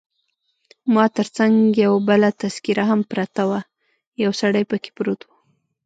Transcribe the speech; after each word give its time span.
ما 0.93 1.05
تر 1.17 1.27
څنګ 1.37 1.55
یو 1.85 1.93
بله 2.09 2.29
تذکیره 2.41 2.83
هم 2.91 3.01
پرته 3.11 3.41
وه، 3.49 3.59
یو 4.23 4.31
سړی 4.41 4.63
پکښې 4.71 4.91
پروت 4.97 5.21
وو. 5.23 5.33